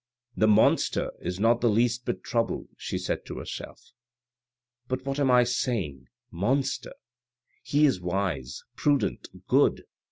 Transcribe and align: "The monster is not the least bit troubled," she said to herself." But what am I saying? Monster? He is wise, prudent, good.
"The 0.35 0.47
monster 0.47 1.11
is 1.21 1.39
not 1.39 1.61
the 1.61 1.69
least 1.69 2.05
bit 2.05 2.23
troubled," 2.23 2.69
she 2.75 2.97
said 2.97 3.23
to 3.27 3.37
herself." 3.37 3.91
But 4.89 5.05
what 5.05 5.19
am 5.19 5.29
I 5.29 5.43
saying? 5.43 6.07
Monster? 6.31 6.93
He 7.61 7.85
is 7.85 8.01
wise, 8.01 8.63
prudent, 8.75 9.27
good. 9.47 9.83